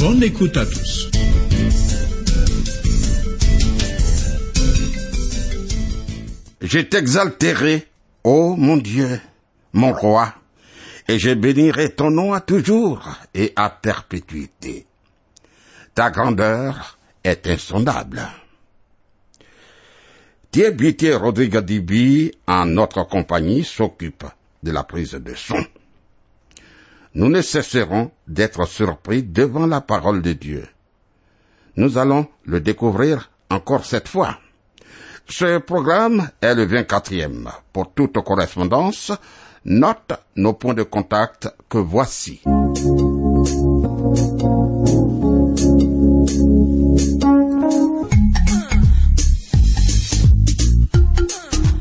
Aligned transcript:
Bonne 0.00 0.22
écoute 0.22 0.56
à 0.56 0.64
tous. 0.64 1.10
Je 6.62 6.78
t'exalterai, 6.78 7.86
ô 8.24 8.56
mon 8.56 8.78
Dieu, 8.78 9.20
mon 9.74 9.92
roi, 9.92 10.32
et 11.06 11.18
je 11.18 11.34
bénirai 11.34 11.90
ton 11.90 12.10
nom 12.10 12.32
à 12.32 12.40
toujours 12.40 13.10
et 13.34 13.52
à 13.56 13.68
perpétuité. 13.68 14.86
Ta 15.94 16.10
grandeur 16.10 16.98
est 17.22 17.46
insondable. 17.46 18.22
Thierry 20.50 21.12
Rodrigue 21.12 21.58
Dibi, 21.58 22.32
en 22.46 22.64
notre 22.64 23.06
compagnie, 23.06 23.64
s'occupe 23.64 24.24
de 24.62 24.70
la 24.70 24.82
prise 24.82 25.12
de 25.12 25.34
son. 25.34 25.62
Nous 27.14 27.28
ne 27.28 27.42
cesserons 27.42 28.12
d'être 28.28 28.66
surpris 28.66 29.22
devant 29.22 29.66
la 29.66 29.80
parole 29.80 30.22
de 30.22 30.32
Dieu. 30.32 30.66
Nous 31.76 31.98
allons 31.98 32.26
le 32.44 32.60
découvrir 32.60 33.30
encore 33.50 33.84
cette 33.84 34.08
fois. 34.08 34.38
Ce 35.28 35.58
programme 35.58 36.28
est 36.40 36.54
le 36.54 36.66
24e. 36.66 37.48
Pour 37.72 37.92
toute 37.92 38.20
correspondance, 38.22 39.12
note 39.64 40.12
nos 40.36 40.52
points 40.52 40.74
de 40.74 40.82
contact 40.82 41.48
que 41.68 41.78
voici. 41.78 42.42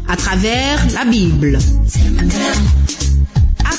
à 0.08 0.16
travers 0.16 0.88
la 0.94 1.06
Bible. 1.06 1.60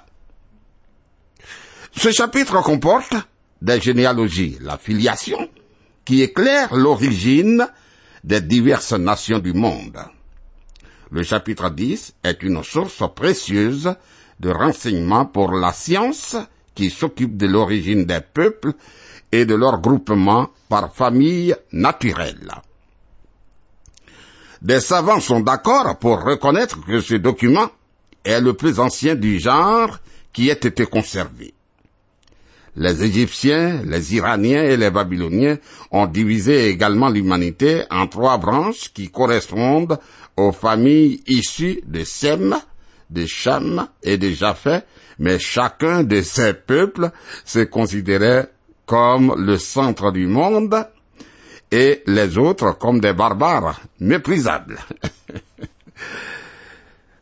Ce 1.95 2.11
chapitre 2.11 2.63
comporte 2.63 3.13
des 3.61 3.79
généalogies, 3.79 4.57
la 4.59 4.79
filiation, 4.79 5.49
qui 6.03 6.23
éclaire 6.23 6.73
l'origine 6.73 7.67
des 8.23 8.41
diverses 8.41 8.93
nations 8.93 9.37
du 9.37 9.53
monde. 9.53 9.99
Le 11.11 11.21
chapitre 11.21 11.69
10 11.69 12.15
est 12.23 12.41
une 12.41 12.63
source 12.63 13.03
précieuse 13.15 13.93
de 14.39 14.49
renseignements 14.49 15.27
pour 15.27 15.51
la 15.51 15.73
science 15.73 16.35
qui 16.73 16.89
s'occupe 16.89 17.37
de 17.37 17.45
l'origine 17.45 18.03
des 18.05 18.21
peuples 18.21 18.73
et 19.31 19.45
de 19.45 19.53
leur 19.53 19.79
groupement 19.79 20.49
par 20.69 20.91
famille 20.91 21.55
naturelle. 21.71 22.51
Des 24.63 24.79
savants 24.81 25.19
sont 25.19 25.41
d'accord 25.41 25.99
pour 25.99 26.23
reconnaître 26.23 26.83
que 26.83 26.99
ce 26.99 27.13
document 27.13 27.69
est 28.27 28.41
le 28.41 28.53
plus 28.53 28.79
ancien 28.79 29.15
du 29.15 29.39
genre 29.39 29.99
qui 30.33 30.49
ait 30.49 30.53
été 30.53 30.85
conservé. 30.85 31.53
Les 32.75 33.03
Égyptiens, 33.03 33.81
les 33.85 34.15
Iraniens 34.15 34.63
et 34.63 34.77
les 34.77 34.91
Babyloniens 34.91 35.57
ont 35.91 36.05
divisé 36.05 36.67
également 36.67 37.09
l'humanité 37.09 37.83
en 37.89 38.05
trois 38.07 38.37
branches 38.37 38.93
qui 38.93 39.09
correspondent 39.09 39.97
aux 40.35 40.51
familles 40.51 41.23
issues 41.25 41.81
de 41.87 42.03
Sem, 42.03 42.55
de 43.09 43.25
Cham 43.25 43.87
et 44.03 44.17
de 44.17 44.29
Japheth, 44.29 44.85
mais 45.17 45.39
chacun 45.39 46.03
de 46.03 46.21
ces 46.21 46.53
peuples 46.53 47.09
se 47.45 47.59
considérait 47.59 48.51
comme 48.85 49.33
le 49.37 49.57
centre 49.57 50.11
du 50.11 50.27
monde 50.27 50.75
et 51.71 52.03
les 52.05 52.37
autres 52.37 52.77
comme 52.77 52.99
des 52.99 53.13
barbares 53.13 53.81
méprisables. 53.99 54.77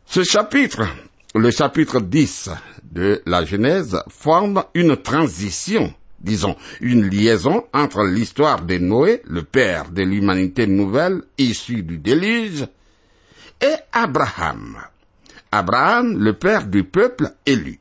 Ce 0.08 0.22
chapitre, 0.22 0.86
le 1.34 1.50
chapitre 1.50 2.00
10 2.00 2.50
de 2.92 3.20
la 3.26 3.44
Genèse, 3.44 3.98
forme 4.08 4.64
une 4.72 4.96
transition, 4.96 5.92
disons, 6.20 6.56
une 6.80 7.08
liaison 7.08 7.64
entre 7.74 8.04
l'histoire 8.04 8.62
de 8.62 8.78
Noé, 8.78 9.20
le 9.24 9.42
père 9.42 9.90
de 9.90 10.02
l'humanité 10.02 10.66
nouvelle 10.68 11.22
issue 11.36 11.82
du 11.82 11.98
déluge, 11.98 12.66
et 13.60 13.74
Abraham. 13.92 14.78
Abraham, 15.50 16.16
le 16.18 16.32
père 16.34 16.66
du 16.66 16.84
peuple 16.84 17.32
élu. 17.44 17.78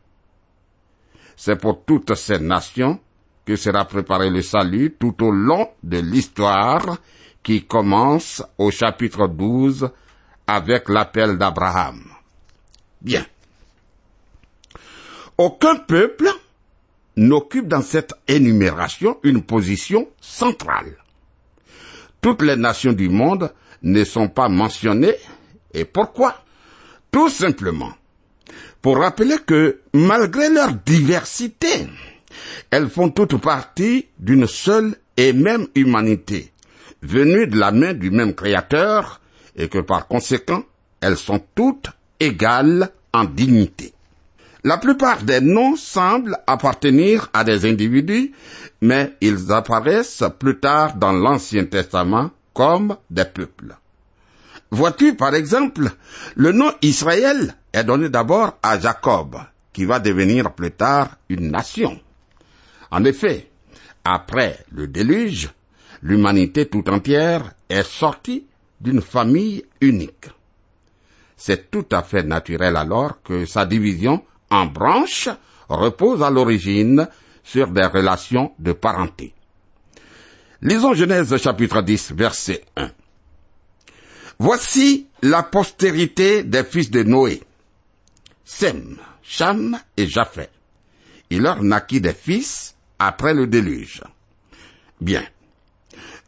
C'est 1.37 1.57
pour 1.61 1.85
toutes 1.85 2.15
ces 2.15 2.39
nations 2.39 2.99
que 3.45 3.55
sera 3.55 3.85
préparé 3.85 4.29
le 4.31 4.41
salut 4.41 4.95
tout 4.99 5.23
au 5.23 5.31
long 5.31 5.69
de 5.83 5.99
l'histoire 5.99 6.97
qui 7.43 7.65
commence 7.65 8.43
au 8.57 8.71
chapitre 8.71 9.27
12 9.27 9.89
avec 10.47 10.89
l'appel 10.89 11.37
d'Abraham. 11.37 12.14
Bien. 13.05 13.25
Aucun 15.37 15.75
peuple 15.75 16.27
n'occupe 17.15 17.67
dans 17.67 17.81
cette 17.81 18.13
énumération 18.27 19.19
une 19.23 19.43
position 19.43 20.09
centrale. 20.19 20.97
Toutes 22.19 22.41
les 22.41 22.55
nations 22.55 22.93
du 22.93 23.07
monde 23.07 23.53
ne 23.83 24.03
sont 24.03 24.27
pas 24.27 24.49
mentionnées. 24.49 25.15
Et 25.73 25.85
pourquoi? 25.85 26.43
Tout 27.11 27.29
simplement 27.29 27.93
pour 28.81 28.97
rappeler 28.97 29.37
que 29.43 29.79
malgré 29.93 30.47
leur 30.49 30.73
diversité, 30.73 31.87
elles 32.69 32.87
font 32.87 33.09
toutes 33.09 33.41
partie 33.41 34.05
d'une 34.19 34.45
seule 34.45 34.95
et 35.17 35.33
même 35.33 35.65
humanité, 35.73 36.51
venue 37.01 37.47
de 37.47 37.57
la 37.57 37.71
main 37.71 37.95
du 37.95 38.11
même 38.11 38.35
Créateur, 38.35 39.21
et 39.55 39.69
que 39.69 39.79
par 39.79 40.07
conséquent, 40.07 40.63
elles 41.01 41.17
sont 41.17 41.41
toutes 41.55 41.87
égales 42.19 42.89
en 43.13 43.23
dignité. 43.25 43.93
La 44.63 44.77
plupart 44.77 45.21
des 45.21 45.41
noms 45.41 45.75
semblent 45.75 46.37
appartenir 46.47 47.29
à 47.33 47.43
des 47.43 47.69
individus, 47.69 48.31
mais 48.81 49.13
ils 49.21 49.51
apparaissent 49.51 50.23
plus 50.39 50.59
tard 50.59 50.95
dans 50.95 51.11
l'Ancien 51.11 51.65
Testament 51.65 52.31
comme 52.53 52.97
des 53.09 53.25
peuples. 53.25 53.75
Vois-tu, 54.71 55.15
par 55.15 55.35
exemple, 55.35 55.91
le 56.35 56.51
nom 56.51 56.71
Israël 56.81 57.55
est 57.71 57.83
donné 57.83 58.09
d'abord 58.09 58.57
à 58.63 58.79
Jacob, 58.79 59.37
qui 59.71 59.85
va 59.85 59.99
devenir 59.99 60.51
plus 60.53 60.71
tard 60.71 61.09
une 61.29 61.51
nation. 61.51 61.99
En 62.89 63.03
effet, 63.05 63.49
après 64.03 64.65
le 64.71 64.87
déluge, 64.87 65.49
l'humanité 66.01 66.67
tout 66.67 66.89
entière 66.89 67.53
est 67.69 67.83
sortie 67.87 68.45
d'une 68.81 69.01
famille 69.01 69.63
unique. 69.81 70.29
C'est 71.37 71.69
tout 71.69 71.85
à 71.91 72.03
fait 72.03 72.23
naturel 72.23 72.75
alors 72.75 73.21
que 73.21 73.45
sa 73.45 73.65
division 73.65 74.23
en 74.49 74.65
branches 74.65 75.29
repose 75.67 76.23
à 76.23 76.29
l'origine 76.29 77.07
sur 77.43 77.67
des 77.67 77.85
relations 77.85 78.53
de 78.59 78.73
parenté. 78.73 79.33
Lisons 80.61 80.93
Genèse 80.93 81.35
chapitre 81.37 81.81
10 81.81 82.13
verset 82.13 82.63
1. 82.77 82.89
Voici 84.39 85.07
la 85.21 85.43
postérité 85.43 86.43
des 86.43 86.63
fils 86.63 86.89
de 86.89 87.03
Noé. 87.03 87.41
Sem, 88.43 88.97
Cham 89.23 89.77
et 89.97 90.07
Japhet. 90.07 90.49
Il 91.29 91.41
leur 91.41 91.63
naquit 91.63 92.01
des 92.01 92.13
fils 92.13 92.75
après 92.99 93.33
le 93.33 93.47
déluge. 93.47 94.01
Bien. 95.01 95.23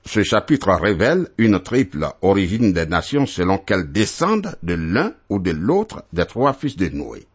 Ce 0.07 0.23
chapitre 0.23 0.71
révèle 0.71 1.27
une 1.37 1.59
triple 1.59 2.07
origine 2.21 2.71
des 2.71 2.85
nations 2.85 3.25
selon 3.25 3.57
qu'elles 3.57 3.91
descendent 3.91 4.55
de 4.63 4.73
l'un 4.73 5.11
ou 5.27 5.37
de 5.39 5.51
l'autre 5.51 6.05
des 6.13 6.25
trois 6.25 6.53
fils 6.53 6.77
de 6.77 6.87
Noé. 6.87 7.27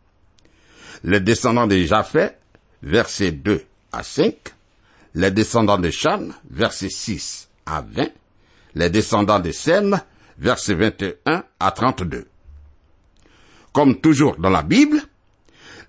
Les 1.04 1.20
descendants 1.20 1.66
de 1.66 1.76
Japhet, 1.76 2.38
versets 2.82 3.32
2 3.32 3.62
à 3.92 4.02
5, 4.02 4.34
les 5.14 5.30
descendants 5.30 5.78
de 5.78 5.90
Cham, 5.90 6.32
versets 6.50 6.88
6 6.88 7.50
à 7.66 7.82
20, 7.82 8.08
les 8.74 8.88
descendants 8.88 9.40
de 9.40 9.52
Sem, 9.52 10.00
versets 10.38 10.74
21 10.74 11.44
à 11.60 11.70
32. 11.72 12.26
Comme 13.74 14.00
toujours 14.00 14.36
dans 14.36 14.48
la 14.48 14.62
Bible, 14.62 14.98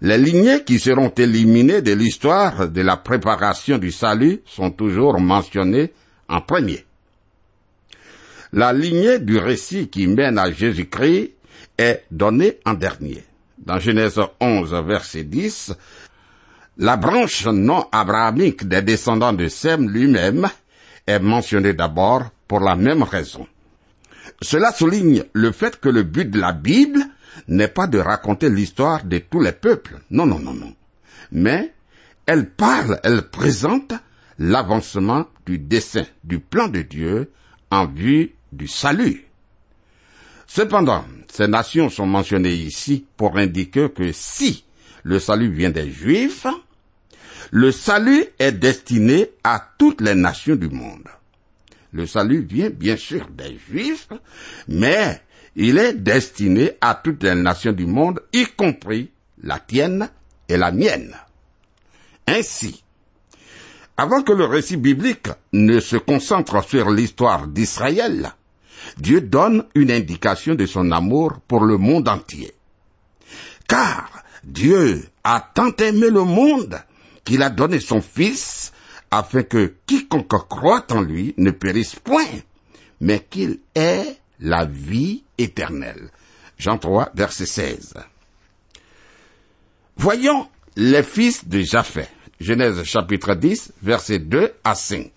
les 0.02 0.18
lignées 0.18 0.66
qui 0.66 0.80
seront 0.80 1.10
éliminées 1.10 1.82
de 1.82 1.94
l'histoire 1.94 2.68
de 2.68 2.82
la 2.82 2.98
préparation 2.98 3.78
du 3.78 3.92
salut 3.94 4.42
sont 4.46 4.72
toujours 4.72 5.22
mentionnées 5.22 5.94
en 6.34 6.42
premier. 6.42 6.86
La 8.52 8.74
lignée 8.74 9.20
du 9.20 9.38
récit 9.38 9.88
qui 9.88 10.08
mène 10.08 10.38
à 10.38 10.52
Jésus-Christ 10.52 11.34
est 11.78 12.04
donnée 12.12 12.60
en 12.66 12.74
dernier. 12.74 13.24
Dans 13.58 13.80
Genèse 13.80 14.20
11, 14.40 14.74
verset 14.86 15.24
10, 15.24 15.74
la 16.78 16.98
branche 16.98 17.46
non 17.46 17.86
abrahamique 17.92 18.68
des 18.68 18.82
descendants 18.82 19.34
de 19.34 19.48
Sem 19.48 19.90
lui-même 19.90 20.50
est 21.06 21.20
mentionnée 21.20 21.74
d'abord 21.74 22.24
pour 22.48 22.60
la 22.60 22.76
même 22.76 23.04
raison. 23.04 23.48
Cela 24.42 24.72
souligne 24.72 25.24
le 25.34 25.52
fait 25.52 25.80
que 25.80 25.90
le 25.90 26.04
but 26.04 26.30
de 26.30 26.40
la 26.40 26.52
Bible 26.52 27.00
n'est 27.48 27.68
pas 27.68 27.88
de 27.88 28.00
raconter 28.00 28.50
l'histoire 28.50 29.04
de 29.04 29.20
tous 29.20 29.40
les 29.40 29.52
peuples. 29.52 30.00
Non, 30.10 30.26
non, 30.26 30.40
non, 30.40 30.54
non. 30.54 30.74
Mais 31.32 31.74
elle 32.26 32.50
parle, 32.50 33.00
elle 33.04 33.30
présente 33.30 33.94
l'avancement 34.40 35.28
du 35.46 35.60
dessein, 35.60 36.06
du 36.24 36.40
plan 36.40 36.68
de 36.68 36.82
Dieu 36.82 37.32
en 37.72 37.88
vue 37.88 38.34
du 38.52 38.68
salut. 38.68 39.26
Cependant, 40.48 41.06
ces 41.32 41.48
nations 41.48 41.90
sont 41.90 42.06
mentionnées 42.06 42.54
ici 42.54 43.06
pour 43.18 43.38
indiquer 43.38 43.90
que 43.90 44.12
si 44.12 44.66
le 45.04 45.20
salut 45.20 45.52
vient 45.52 45.72
des 45.72 45.90
Juifs, 45.90 46.46
le 47.52 47.72
salut 47.72 48.26
est 48.40 48.52
destiné 48.52 49.30
à 49.44 49.64
toutes 49.78 50.02
les 50.02 50.16
nations 50.16 50.56
du 50.56 50.70
monde. 50.70 51.08
Le 51.92 52.08
salut 52.08 52.42
vient 52.42 52.70
bien 52.70 52.98
sûr 52.98 53.28
des 53.30 53.58
Juifs, 53.68 54.10
mais 54.68 55.22
il 55.56 55.78
est 55.78 55.94
destiné 55.94 56.72
à 56.82 56.96
toutes 56.96 57.24
les 57.24 57.36
nations 57.36 57.72
du 57.72 57.86
monde, 57.86 58.22
y 58.34 58.46
compris 58.46 59.12
la 59.44 59.60
tienne 59.60 60.10
et 60.50 60.58
la 60.58 60.72
mienne. 60.72 61.16
Ainsi, 62.28 62.83
avant 63.98 64.24
que 64.24 64.34
le 64.34 64.46
récit 64.46 64.78
biblique 64.78 65.28
ne 65.52 65.80
se 65.80 65.98
concentre 65.98 66.64
sur 66.64 66.90
l'histoire 66.90 67.48
d'Israël, 67.48 68.34
Dieu 68.98 69.22
donne 69.22 69.66
une 69.76 69.92
indication 69.92 70.56
de 70.56 70.66
son 70.66 70.92
amour 70.92 71.34
pour 71.48 71.64
le 71.64 71.78
monde 71.78 72.10
entier. 72.10 72.54
Car 73.68 74.24
Dieu 74.44 75.04
a 75.24 75.52
tant 75.54 75.72
aimé 75.78 76.10
le 76.10 76.24
monde 76.24 76.82
qu'il 77.24 77.44
a 77.44 77.50
donné 77.50 77.80
son 77.80 78.02
Fils 78.02 78.74
afin 79.12 79.44
que 79.44 79.76
quiconque 79.86 80.48
croit 80.50 80.86
en 80.92 81.02
lui 81.02 81.34
ne 81.38 81.52
périsse 81.52 81.96
point, 81.96 82.26
mais 83.00 83.26
qu'il 83.30 83.60
ait 83.76 84.18
la 84.40 84.66
vie 84.66 85.24
éternelle. 85.38 86.10
Jean 86.58 86.78
3, 86.78 87.12
verset 87.14 87.46
16. 87.46 87.94
Voyons 89.98 90.48
les 90.76 91.04
fils 91.04 91.48
de 91.48 91.62
Japhet. 91.62 92.10
Genèse 92.40 92.84
chapitre 92.84 93.36
10, 93.36 93.74
verset 93.82 94.20
2 94.20 94.54
à 94.64 94.76
5. 94.76 95.12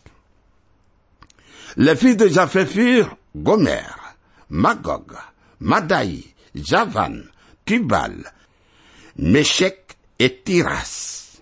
Les 1.77 1.97
fils 1.97 2.17
de 2.17 2.29
Japhet 2.29 2.67
furent 2.67 3.17
Gomer, 3.35 3.85
Magog, 4.49 5.13
Madaï, 5.61 6.25
Javan, 6.55 7.23
Tubal, 7.65 8.33
Meshek 9.19 9.97
et 10.19 10.41
Tiras. 10.43 11.41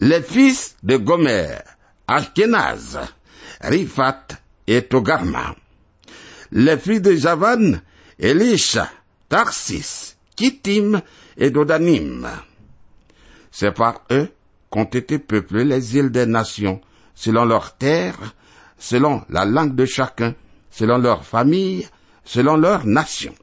Les 0.00 0.22
fils 0.22 0.76
de 0.82 0.96
Gomer, 0.96 1.58
Ashkenaz, 2.06 2.98
Rifat 3.60 4.26
et 4.66 4.82
Togarma. 4.82 5.54
Les 6.52 6.76
fils 6.76 7.00
de 7.00 7.14
Javan, 7.16 7.80
Elisha, 8.18 8.90
Tarsis, 9.28 10.16
Kittim 10.36 11.00
et 11.36 11.50
Dodanim. 11.50 12.28
C'est 13.50 13.72
par 13.72 14.02
eux 14.10 14.28
qu'ont 14.70 14.84
été 14.84 15.18
peuplées 15.18 15.64
les 15.64 15.96
îles 15.96 16.10
des 16.10 16.26
nations, 16.26 16.80
selon 17.14 17.44
leurs 17.44 17.76
terres, 17.76 18.34
selon 18.78 19.22
la 19.28 19.44
langue 19.44 19.74
de 19.74 19.86
chacun, 19.86 20.34
selon 20.70 20.98
leur 20.98 21.24
famille, 21.24 21.86
selon 22.24 22.56
leur 22.56 22.86
nation. 22.86 23.34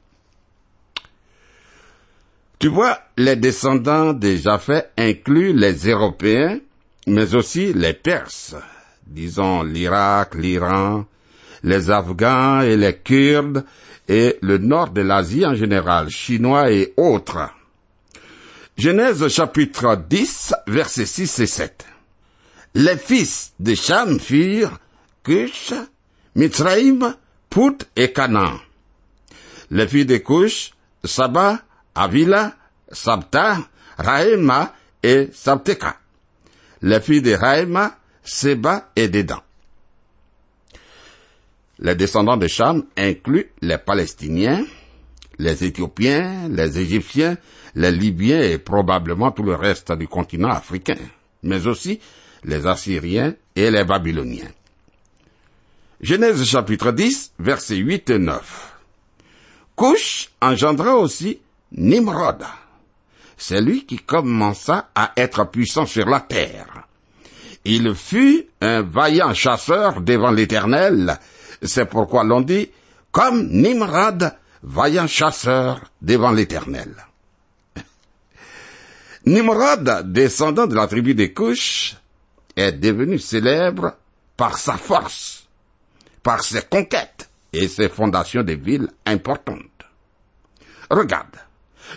Tu 2.60 2.68
vois, 2.68 3.00
les 3.18 3.36
descendants 3.36 4.14
des 4.14 4.38
Japheth 4.38 4.92
incluent 4.98 5.54
les 5.54 5.90
Européens, 5.90 6.60
mais 7.08 7.36
aussi 7.36 7.74
les 7.74 7.94
Perses, 7.94 8.56
disons 9.06 9.64
l'Irak, 9.64 10.36
l'Iran, 10.36 11.06
les 11.64 11.90
Afghans 11.90 12.62
et 12.62 12.78
les 12.78 12.98
Kurdes, 12.98 13.66
et 14.08 14.38
le 14.42 14.58
nord 14.58 14.92
de 14.92 15.02
l'Asie 15.02 15.46
en 15.46 15.56
général, 15.56 16.10
Chinois 16.10 16.72
et 16.72 16.94
autres. 16.98 17.50
Genèse 18.78 19.28
chapitre 19.28 19.96
10, 19.96 20.54
versets 20.68 21.06
6 21.06 21.40
et 21.40 21.48
7. 21.48 21.86
Les 22.74 22.98
fils 22.98 23.54
de 23.60 23.76
Cham 23.76 24.20
furent 24.20 24.80
Cush, 25.24 25.74
Mitzraïm, 26.36 27.16
Put 27.52 27.86
et 27.96 28.12
Canaan. 28.12 28.60
Les 29.70 29.88
filles 29.88 30.08
de 30.08 30.18
Cush, 30.18 30.74
Saba, 31.04 31.62
Avila, 31.94 32.56
Sabta, 32.92 33.60
Raïma 33.98 34.74
et 35.04 35.30
Sabteka. 35.34 35.98
Les 36.82 37.00
filles 37.00 37.22
de 37.22 37.34
Raïma, 37.34 37.96
Seba 38.24 38.90
et 38.96 39.08
Dedan. 39.08 39.44
Les 41.78 41.96
descendants 41.96 42.38
de 42.38 42.48
Cham 42.48 42.86
incluent 42.98 43.52
les 43.62 43.78
Palestiniens, 43.78 44.66
les 45.40 45.64
Éthiopiens, 45.64 46.48
les 46.50 46.80
Égyptiens, 46.80 47.38
les 47.76 47.92
Libyens 47.92 48.42
et 48.42 48.58
probablement 48.58 49.32
tout 49.32 49.44
le 49.44 49.56
reste 49.56 49.92
du 49.94 50.08
continent 50.08 50.50
africain, 50.50 50.98
mais 51.44 51.68
aussi 51.68 52.00
les 52.44 52.68
Assyriens 52.68 53.34
et 53.56 53.72
les 53.72 53.84
Babyloniens. 53.84 54.52
Genèse 56.02 56.44
chapitre 56.44 56.92
10, 56.92 57.34
versets 57.40 57.78
8 57.78 58.10
et 58.10 58.20
9. 58.20 58.74
Couche 59.76 60.30
engendra 60.42 60.98
aussi 60.98 61.40
Nimrod. 61.72 62.44
C'est 63.38 63.62
lui 63.62 63.86
qui 63.86 63.98
commença 63.98 64.90
à 64.94 65.14
être 65.18 65.50
puissant 65.50 65.86
sur 65.86 66.06
la 66.08 66.20
terre. 66.20 66.88
Il 67.66 67.96
fut 67.96 68.48
un 68.62 68.82
vaillant 68.82 69.34
chasseur 69.34 70.02
devant 70.02 70.32
l'Éternel. 70.32 71.18
C'est 71.62 71.86
pourquoi 71.86 72.24
l'on 72.24 72.42
dit, 72.42 72.70
comme 73.12 73.48
Nimrod, 73.50 74.34
vaillant 74.64 75.08
chasseur 75.08 75.82
devant 76.02 76.32
l'Éternel. 76.32 76.96
Nimrod, 79.26 80.12
descendant 80.12 80.68
de 80.68 80.76
la 80.76 80.88
tribu 80.88 81.14
des 81.14 81.34
Couches, 81.34 81.96
est 82.56 82.72
devenu 82.72 83.20
célèbre 83.20 83.98
par 84.38 84.58
sa 84.58 84.78
force, 84.78 85.48
par 86.24 86.44
ses 86.44 86.64
conquêtes 86.64 87.30
et 87.52 87.68
ses 87.68 87.90
fondations 87.90 88.44
de 88.44 88.54
villes 88.54 88.90
importantes. 89.06 89.60
Regarde, 90.90 91.36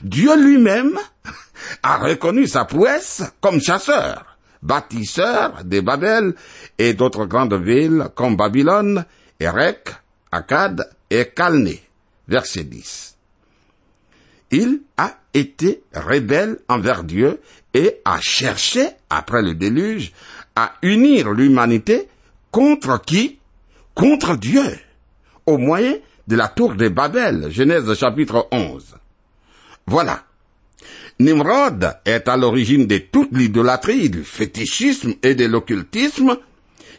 Dieu 0.03 0.37
lui-même 0.37 0.99
a 1.83 1.99
reconnu 1.99 2.47
sa 2.47 2.65
prouesse 2.65 3.23
comme 3.41 3.61
chasseur, 3.61 4.39
bâtisseur 4.63 5.65
de 5.65 5.81
Babel 5.81 6.35
et 6.79 6.95
d'autres 6.95 7.27
grandes 7.27 7.55
villes 7.55 8.09
comme 8.15 8.37
Babylone, 8.37 9.05
Erech, 9.39 9.89
Akkad 10.33 10.89
et 11.11 11.27
Calné, 11.27 11.86
verset 12.29 12.65
10. 12.65 13.17
Il 14.53 14.81
a 14.97 15.19
été 15.35 15.83
rebelle 15.93 16.59
envers 16.69 17.05
Dieu 17.05 17.41
et 17.75 18.01
a 18.05 18.19
cherché, 18.21 18.89
après 19.11 19.43
le 19.43 19.55
déluge, 19.55 20.13
à 20.55 20.75
unir 20.83 21.31
l'humanité 21.31 22.09
contre 22.51 23.03
qui? 23.05 23.39
Contre 23.95 24.37
Dieu, 24.37 24.79
au 25.47 25.59
moyen 25.59 25.97
de 26.29 26.37
la 26.37 26.49
tour 26.49 26.75
de 26.75 26.89
Babel, 26.89 27.51
Genèse 27.51 27.93
chapitre 27.95 28.47
11. 28.53 28.97
Voilà. 29.87 30.25
Nimrod 31.19 31.97
est 32.05 32.29
à 32.29 32.37
l'origine 32.37 32.87
de 32.87 32.99
toute 32.99 33.33
l'idolâtrie, 33.33 34.11
du 34.11 34.23
fétichisme 34.23 35.15
et 35.23 35.35
de 35.35 35.47
l'occultisme 35.47 36.37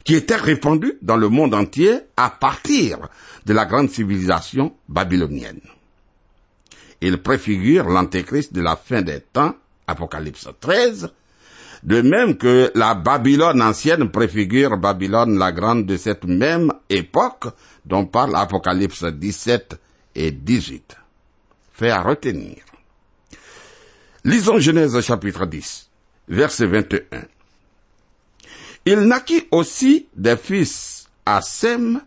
qui 0.07 0.15
était 0.15 0.37
répandu 0.37 0.93
dans 1.01 1.17
le 1.17 1.27
monde 1.27 1.53
entier 1.53 1.99
à 2.15 2.29
partir 2.29 3.09
de 3.45 3.53
la 3.53 3.65
grande 3.65 3.89
civilisation 3.89 4.73
babylonienne. 4.87 5.59
Il 7.01 7.21
préfigure 7.21 7.89
l'antéchrist 7.89 8.53
de 8.53 8.61
la 8.61 8.77
fin 8.77 9.01
des 9.01 9.19
temps, 9.19 9.55
Apocalypse 9.85 10.47
13, 10.61 11.11
de 11.83 12.01
même 12.01 12.37
que 12.37 12.71
la 12.73 12.95
Babylone 12.95 13.61
ancienne 13.61 14.09
préfigure 14.09 14.77
Babylone 14.77 15.37
la 15.37 15.51
grande 15.51 15.85
de 15.85 15.97
cette 15.97 16.23
même 16.23 16.71
époque 16.89 17.47
dont 17.85 18.05
parle 18.05 18.37
Apocalypse 18.37 19.03
17 19.03 19.75
et 20.15 20.31
18. 20.31 20.95
Fait 21.73 21.89
à 21.89 22.01
retenir. 22.01 22.63
Lisons 24.23 24.59
Genèse 24.59 25.01
chapitre 25.01 25.45
10, 25.45 25.89
verset 26.29 26.65
21. 26.67 27.01
Il 28.89 29.01
naquit 29.01 29.45
aussi 29.51 30.07
des 30.15 30.37
fils 30.37 31.09
à 31.25 31.41
Sem, 31.41 32.01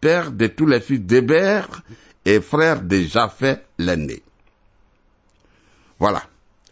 père 0.00 0.32
de 0.32 0.46
tous 0.46 0.64
les 0.64 0.80
fils 0.80 1.02
d'Héber 1.02 1.60
et 2.24 2.40
frère 2.40 2.80
de 2.80 3.02
Japheth 3.02 3.62
l'aîné. 3.76 4.22
Voilà. 5.98 6.22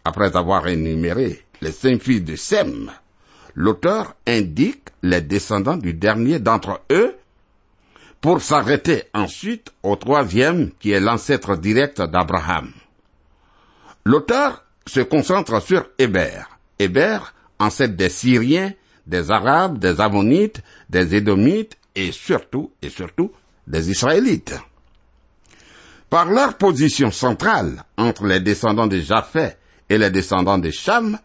Après 0.03 0.35
avoir 0.35 0.67
énuméré 0.67 1.45
les 1.61 1.71
cinq 1.71 2.01
fils 2.01 2.23
de 2.23 2.35
Sem, 2.35 2.91
l'auteur 3.53 4.15
indique 4.25 4.89
les 5.03 5.21
descendants 5.21 5.77
du 5.77 5.93
dernier 5.93 6.39
d'entre 6.39 6.81
eux 6.91 7.15
pour 8.19 8.41
s'arrêter 8.41 9.03
ensuite 9.13 9.71
au 9.83 9.95
troisième 9.95 10.71
qui 10.79 10.89
est 10.89 10.99
l'ancêtre 10.99 11.55
direct 11.55 12.01
d'Abraham. 12.01 12.71
L'auteur 14.05 14.65
se 14.87 15.01
concentre 15.01 15.61
sur 15.61 15.87
Héber. 15.99 16.45
Héber, 16.79 17.19
ancêtre 17.59 17.95
des 17.95 18.09
Syriens, 18.09 18.73
des 19.07 19.31
Arabes, 19.31 19.77
des 19.77 19.99
Ammonites, 19.99 20.61
des 20.89 21.15
Édomites 21.15 21.77
et 21.95 22.11
surtout, 22.11 22.71
et 22.81 22.89
surtout, 22.89 23.31
des 23.67 23.89
Israélites. 23.89 24.55
Par 26.09 26.25
leur 26.25 26.57
position 26.57 27.11
centrale 27.11 27.83
entre 27.97 28.25
les 28.25 28.39
descendants 28.39 28.87
de 28.87 28.99
Japheth 28.99 29.57
et 29.89 29.97
les 29.97 30.09
descendants 30.09 30.57
de 30.57 30.69
Cham, 30.69 31.17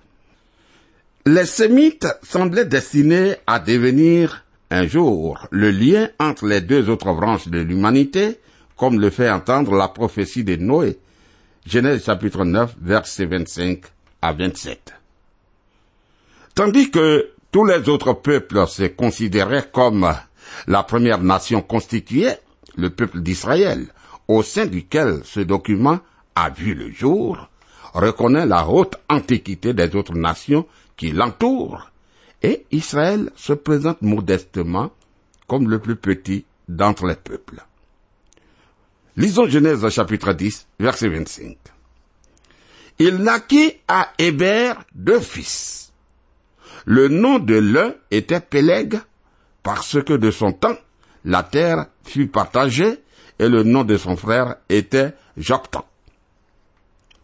les 1.26 1.47
Sémites 1.47 2.06
semblaient 2.23 2.64
destinés 2.64 3.35
à 3.47 3.59
devenir 3.59 4.45
un 4.71 4.87
jour 4.87 5.47
le 5.50 5.71
lien 5.71 6.09
entre 6.18 6.47
les 6.47 6.61
deux 6.61 6.88
autres 6.88 7.12
branches 7.12 7.49
de 7.49 7.59
l'humanité, 7.59 8.38
comme 8.76 9.00
le 9.00 9.11
fait 9.11 9.30
entendre 9.30 9.75
la 9.75 9.88
prophétie 9.88 10.45
de 10.45 10.56
Noé, 10.56 10.99
Genèse 11.66 12.04
chapitre 12.04 12.45
9, 12.45 12.76
versets 12.80 13.26
25 13.26 13.80
à 14.23 14.33
27. 14.33 14.95
Tandis 16.54 16.90
que 16.92 17.30
tous 17.57 17.65
les 17.65 17.89
autres 17.89 18.13
peuples 18.13 18.67
se 18.67 18.83
considéraient 18.83 19.71
comme 19.73 20.15
la 20.67 20.83
première 20.83 21.23
nation 21.23 21.63
constituée, 21.63 22.35
le 22.77 22.91
peuple 22.91 23.23
d'Israël, 23.23 23.87
au 24.29 24.43
sein 24.43 24.67
duquel 24.67 25.23
ce 25.25 25.41
document 25.41 26.01
a 26.35 26.51
vu 26.51 26.75
le 26.75 26.91
jour, 26.91 27.49
reconnaît 27.95 28.45
la 28.45 28.69
haute 28.69 28.97
antiquité 29.09 29.73
des 29.73 29.97
autres 29.97 30.13
nations 30.13 30.67
qui 30.99 31.13
l'entoure, 31.13 31.91
et 32.43 32.67
Israël 32.73 33.31
se 33.37 33.55
présente 33.55 34.03
modestement 34.03 34.91
comme 35.47 35.71
le 35.71 35.79
plus 35.79 35.97
petit 35.97 36.45
d'entre 36.69 37.07
les 37.07 37.15
peuples. 37.17 37.65
Lisons 39.17 39.49
Genèse 39.49 39.89
chapitre 39.89 40.35
10, 40.35 40.67
verset 40.79 41.09
25. 41.09 41.57
Il 42.99 43.17
naquit 43.17 43.73
à 43.89 44.13
Héber 44.19 44.75
deux 44.95 45.21
fils. 45.21 45.86
Le 46.87 47.09
nom 47.09 47.40
de 47.40 47.57
l'un 47.57 47.95
était 48.12 48.40
Péleg, 48.40 48.99
parce 49.64 50.00
que 50.02 50.12
de 50.12 50.31
son 50.31 50.52
temps, 50.52 50.76
la 51.25 51.43
terre 51.43 51.87
fut 52.05 52.28
partagée, 52.28 53.00
et 53.40 53.49
le 53.49 53.64
nom 53.64 53.83
de 53.83 53.97
son 53.97 54.16
frère 54.16 54.57
était 54.69 55.12
Joktan. 55.37 55.85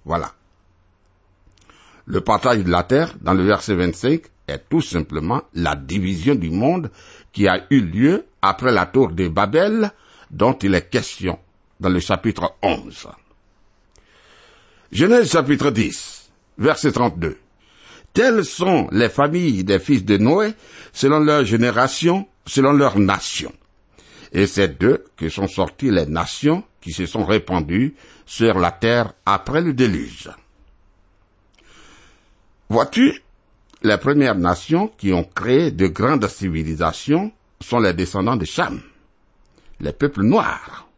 Voilà. 0.05 0.33
Le 2.07 2.21
partage 2.21 2.65
de 2.65 2.71
la 2.71 2.83
terre, 2.83 3.15
dans 3.21 3.35
le 3.35 3.45
verset 3.45 3.77
25, 3.77 4.23
est 4.49 4.69
tout 4.69 4.83
simplement 4.83 5.43
la 5.55 5.77
division 5.77 6.35
du 6.35 6.51
monde 6.51 6.91
qui 7.33 7.47
a 7.47 7.65
eu 7.71 7.81
lieu 7.81 8.27
après 8.43 8.73
la 8.73 8.87
tour 8.87 9.13
de 9.13 9.29
Babel, 9.29 9.93
dont 10.33 10.55
il 10.55 10.75
est 10.75 10.91
question 10.91 11.39
dans 11.79 11.89
le 11.89 12.01
chapitre 12.01 12.57
11. 12.63 13.09
Genèse 14.91 15.31
chapitre 15.31 15.71
10, 15.71 16.31
verset 16.59 16.91
32. 16.91 17.39
Telles 18.13 18.45
sont 18.45 18.89
les 18.93 19.09
familles 19.09 19.65
des 19.65 19.79
fils 19.79 20.05
de 20.05 20.19
Noé, 20.19 20.55
selon 20.93 21.21
leur 21.21 21.45
génération, 21.45 22.29
selon 22.47 22.73
leur 22.73 22.99
nation. 22.99 23.53
Et 24.33 24.47
c'est 24.47 24.79
d'eux 24.79 25.05
que 25.17 25.29
sont 25.29 25.49
sorties 25.49 25.91
les 25.91 26.07
nations 26.07 26.65
qui 26.81 26.93
se 26.93 27.07
sont 27.07 27.25
répandues 27.25 27.95
sur 28.27 28.59
la 28.59 28.71
terre 28.71 29.15
après 29.25 29.61
le 29.61 29.73
déluge. 29.73 30.31
Vois-tu, 32.69 33.23
les 33.83 33.99
premières 33.99 34.35
nations 34.35 34.89
qui 34.89 35.13
ont 35.13 35.25
créé 35.25 35.71
de 35.71 35.87
grandes 35.87 36.29
civilisations 36.29 37.33
sont 37.61 37.81
les 37.81 37.93
descendants 37.93 38.37
de 38.37 38.45
Cham, 38.45 38.81
les 39.81 39.93
peuples 39.93 40.23
noirs. 40.23 40.89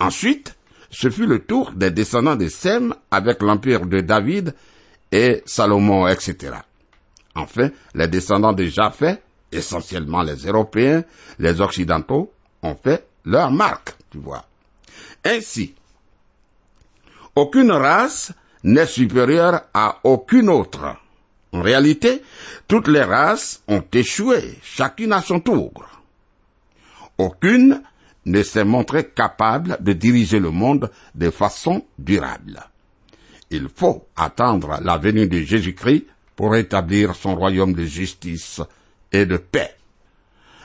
Ensuite, 0.00 0.56
ce 0.90 1.10
fut 1.10 1.26
le 1.26 1.40
tour 1.40 1.72
des 1.72 1.90
descendants 1.90 2.36
de 2.36 2.48
Sem 2.48 2.94
avec 3.10 3.42
l'empire 3.42 3.86
de 3.86 4.00
David 4.00 4.54
et 5.10 5.42
Salomon, 5.46 6.06
etc. 6.08 6.56
Enfin, 7.34 7.70
les 7.94 8.08
descendants 8.08 8.52
de 8.52 8.64
Japheth, 8.64 9.22
essentiellement 9.50 10.22
les 10.22 10.46
Européens, 10.46 11.04
les 11.38 11.60
Occidentaux, 11.60 12.32
ont 12.62 12.74
fait 12.74 13.06
leur 13.24 13.50
marque, 13.50 13.94
tu 14.10 14.18
vois. 14.18 14.44
Ainsi, 15.24 15.74
aucune 17.34 17.70
race 17.70 18.32
n'est 18.64 18.86
supérieure 18.86 19.62
à 19.72 19.98
aucune 20.04 20.48
autre. 20.48 20.96
En 21.52 21.62
réalité, 21.62 22.22
toutes 22.66 22.88
les 22.88 23.02
races 23.02 23.62
ont 23.68 23.84
échoué, 23.92 24.58
chacune 24.62 25.12
à 25.12 25.22
son 25.22 25.40
tour. 25.40 25.72
Aucune 27.16 27.82
ne 28.26 28.42
s'est 28.42 28.64
montrée 28.64 29.08
capable 29.08 29.78
de 29.80 29.92
diriger 29.92 30.38
le 30.38 30.50
monde 30.50 30.90
de 31.14 31.30
façon 31.30 31.84
durable. 31.98 32.60
Il 33.50 33.68
faut 33.74 34.06
attendre 34.16 34.78
la 34.82 34.98
venue 34.98 35.26
de 35.26 35.40
Jésus-Christ 35.40 36.06
pour 36.36 36.54
établir 36.56 37.14
son 37.14 37.34
royaume 37.34 37.72
de 37.72 37.84
justice 37.84 38.60
et 39.12 39.26
de 39.26 39.36
paix. 39.36 39.74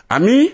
Amis, 0.09 0.51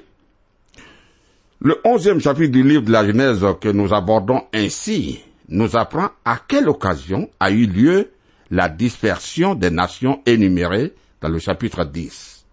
le 1.62 1.78
onzième 1.84 2.22
chapitre 2.22 2.52
du 2.54 2.64
livre 2.64 2.84
de 2.84 2.92
la 2.92 3.06
Genèse 3.06 3.46
que 3.60 3.70
nous 3.70 3.94
abordons 3.94 4.44
ainsi 4.54 5.22
nous 5.50 5.76
apprend 5.76 6.10
à 6.24 6.40
quelle 6.48 6.70
occasion 6.70 7.30
a 7.40 7.52
eu 7.52 7.66
lieu 7.66 8.12
la 8.52 8.70
dispersion 8.70 9.56
des 9.56 9.70
nations 9.70 10.22
énumérées 10.26 10.94
dans 11.22 11.30
le 11.30 11.40
chapitre 11.40 11.84
10. 11.84 12.46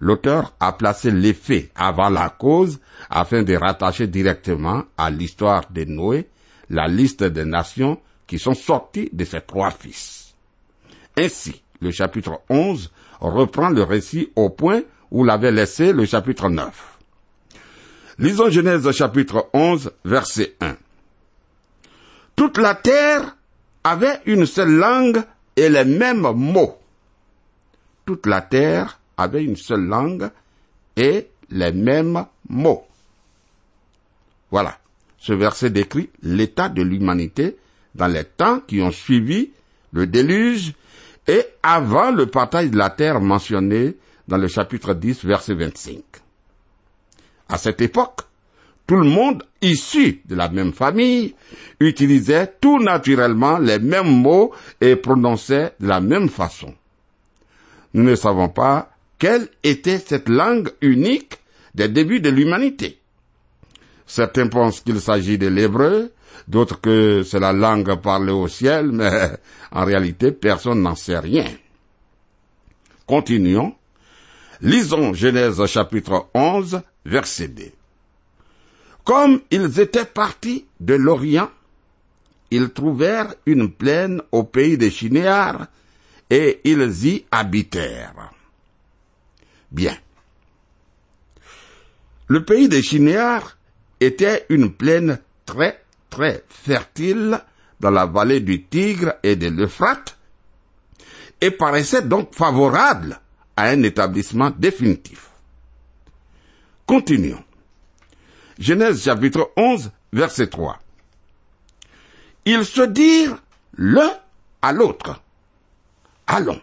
L'auteur 0.00 0.52
a 0.60 0.72
placé 0.72 1.10
l'effet 1.10 1.70
avant 1.74 2.10
la 2.10 2.28
cause 2.28 2.80
afin 3.08 3.42
de 3.42 3.54
rattacher 3.54 4.06
directement 4.06 4.84
à 4.96 5.10
l'histoire 5.10 5.64
de 5.70 5.84
Noé 5.84 6.28
la 6.70 6.88
liste 6.88 7.24
des 7.24 7.44
nations 7.44 7.98
qui 8.32 8.38
sont 8.38 8.54
sorties 8.54 9.10
de 9.12 9.26
ses 9.26 9.42
trois 9.42 9.70
fils. 9.70 10.32
Ainsi, 11.18 11.60
le 11.82 11.90
chapitre 11.90 12.40
11 12.48 12.90
reprend 13.20 13.68
le 13.68 13.82
récit 13.82 14.32
au 14.36 14.48
point 14.48 14.80
où 15.10 15.22
l'avait 15.22 15.52
laissé 15.52 15.92
le 15.92 16.06
chapitre 16.06 16.48
9. 16.48 16.98
Lisons 18.16 18.48
Genèse 18.48 18.90
chapitre 18.92 19.50
11 19.52 19.92
verset 20.06 20.54
1. 20.62 20.76
Toute 22.34 22.56
la 22.56 22.74
terre 22.74 23.36
avait 23.84 24.22
une 24.24 24.46
seule 24.46 24.76
langue 24.76 25.22
et 25.54 25.68
les 25.68 25.84
mêmes 25.84 26.32
mots. 26.32 26.78
Toute 28.06 28.24
la 28.24 28.40
terre 28.40 28.98
avait 29.18 29.44
une 29.44 29.56
seule 29.56 29.84
langue 29.84 30.30
et 30.96 31.28
les 31.50 31.72
mêmes 31.72 32.24
mots. 32.48 32.86
Voilà. 34.50 34.78
Ce 35.18 35.34
verset 35.34 35.68
décrit 35.68 36.08
l'état 36.22 36.70
de 36.70 36.80
l'humanité 36.80 37.58
dans 37.94 38.06
les 38.06 38.24
temps 38.24 38.60
qui 38.60 38.80
ont 38.80 38.90
suivi 38.90 39.50
le 39.92 40.06
déluge 40.06 40.72
et 41.26 41.44
avant 41.62 42.10
le 42.10 42.26
partage 42.26 42.70
de 42.70 42.76
la 42.76 42.90
terre 42.90 43.20
mentionné 43.20 43.96
dans 44.28 44.38
le 44.38 44.48
chapitre 44.48 44.94
10, 44.94 45.24
verset 45.24 45.54
25. 45.54 46.02
À 47.48 47.58
cette 47.58 47.80
époque, 47.80 48.20
tout 48.86 48.96
le 48.96 49.08
monde 49.08 49.44
issu 49.60 50.22
de 50.24 50.34
la 50.34 50.48
même 50.48 50.72
famille 50.72 51.34
utilisait 51.80 52.52
tout 52.60 52.80
naturellement 52.80 53.58
les 53.58 53.78
mêmes 53.78 54.20
mots 54.20 54.52
et 54.80 54.96
prononçait 54.96 55.74
de 55.78 55.86
la 55.86 56.00
même 56.00 56.28
façon. 56.28 56.74
Nous 57.94 58.02
ne 58.02 58.14
savons 58.14 58.48
pas 58.48 58.90
quelle 59.18 59.48
était 59.62 59.98
cette 59.98 60.28
langue 60.28 60.70
unique 60.80 61.38
des 61.74 61.88
débuts 61.88 62.20
de 62.20 62.30
l'humanité. 62.30 62.98
Certains 64.06 64.48
pensent 64.48 64.80
qu'il 64.80 65.00
s'agit 65.00 65.38
de 65.38 65.46
l'hébreu, 65.46 66.12
d'autres 66.48 66.80
que 66.80 67.22
c'est 67.22 67.40
la 67.40 67.52
langue 67.52 68.00
parlée 68.00 68.32
au 68.32 68.48
ciel, 68.48 68.90
mais 68.92 69.30
en 69.72 69.84
réalité 69.84 70.32
personne 70.32 70.82
n'en 70.82 70.96
sait 70.96 71.18
rien. 71.18 71.46
Continuons. 73.06 73.74
Lisons 74.60 75.12
Genèse 75.12 75.64
chapitre 75.66 76.28
11, 76.34 76.82
verset 77.04 77.48
2. 77.48 77.64
Comme 79.04 79.40
ils 79.50 79.80
étaient 79.80 80.04
partis 80.04 80.66
de 80.78 80.94
l'Orient, 80.94 81.50
ils 82.52 82.70
trouvèrent 82.70 83.34
une 83.46 83.70
plaine 83.72 84.22
au 84.30 84.44
pays 84.44 84.78
des 84.78 84.90
Chinéars, 84.90 85.66
et 86.30 86.60
ils 86.64 87.06
y 87.06 87.24
habitèrent. 87.30 88.30
Bien. 89.70 89.96
Le 92.28 92.44
pays 92.44 92.68
des 92.68 92.82
Chinéars 92.82 93.56
était 94.02 94.46
une 94.48 94.72
plaine 94.72 95.18
très, 95.46 95.82
très 96.10 96.44
fertile 96.48 97.40
dans 97.80 97.90
la 97.90 98.06
vallée 98.06 98.40
du 98.40 98.64
Tigre 98.64 99.14
et 99.22 99.36
de 99.36 99.48
l'Euphrate, 99.48 100.16
et 101.40 101.50
paraissait 101.50 102.02
donc 102.02 102.34
favorable 102.34 103.20
à 103.56 103.68
un 103.68 103.82
établissement 103.82 104.50
définitif. 104.50 105.30
Continuons. 106.86 107.42
Genèse 108.58 109.02
chapitre 109.02 109.50
11, 109.56 109.90
verset 110.12 110.46
3. 110.48 110.78
Ils 112.44 112.64
se 112.64 112.82
dirent 112.82 113.42
l'un 113.76 114.12
à 114.60 114.72
l'autre. 114.72 115.20
Allons, 116.26 116.60